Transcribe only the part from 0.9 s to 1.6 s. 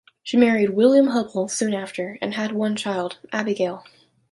Hubbel